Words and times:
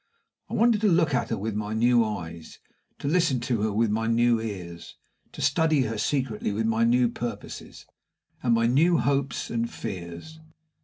I 0.49 0.55
wanted 0.55 0.81
to 0.81 0.87
look 0.87 1.13
at 1.13 1.29
her 1.29 1.37
with 1.37 1.53
my 1.53 1.75
new 1.75 2.03
eyes, 2.03 2.57
to 2.97 3.07
listen 3.07 3.39
to 3.41 3.61
her 3.61 3.71
with 3.71 3.91
my 3.91 4.07
new 4.07 4.39
ears, 4.41 4.95
to 5.31 5.43
study 5.43 5.81
her 5.81 5.99
secretly 5.99 6.51
with 6.51 6.65
my 6.65 6.83
new 6.83 7.07
purposes, 7.07 7.85
and 8.41 8.55
my 8.55 8.65
new 8.65 8.97
hopes 8.97 9.51
and 9.51 9.69
fears. 9.69 10.39